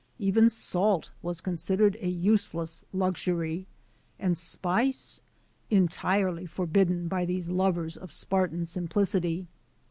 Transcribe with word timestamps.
Even 0.17 0.49
salt 0.49 1.11
was 1.21 1.41
considered 1.41 1.95
a 2.01 2.07
useless 2.09 2.83
lux' 2.91 3.27
ury 3.27 3.67
and 4.17 4.35
spice 4.35 5.21
entirely 5.69 6.47
forbidden 6.47 7.07
by 7.07 7.23
these 7.23 7.49
lovers' 7.49 7.97
of 7.97 8.11
Spartan 8.11 8.65
simplicity. 8.65 9.47